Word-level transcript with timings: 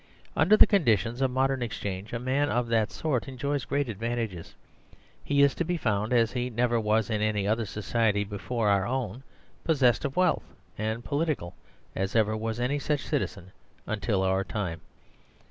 Under 0.35 0.57
the 0.57 0.65
conditions 0.65 1.21
of 1.21 1.29
modern 1.29 1.61
exchangeaman 1.61 2.49
of 2.49 2.69
that 2.69 2.91
sort 2.91 3.27
enjoys 3.27 3.65
great 3.65 3.87
advantages. 3.87 4.55
He 5.23 5.43
is 5.43 5.53
to 5.53 5.63
be 5.63 5.77
found 5.77 6.11
as 6.11 6.31
he 6.31 6.49
never 6.49 6.79
was 6.79 7.11
in 7.11 7.21
any 7.21 7.47
other 7.47 7.65
society 7.67 8.23
before 8.23 8.67
our 8.67 8.87
own, 8.87 9.21
possess 9.63 9.97
ed 10.01 10.05
of 10.05 10.15
wealth, 10.15 10.55
and 10.75 11.05
political 11.05 11.53
as 11.95 12.15
never 12.15 12.35
was 12.35 12.59
any 12.59 12.79
such 12.79 13.01
citizen 13.05 13.51
until 13.85 14.23
our 14.23 14.43
time. 14.43 14.81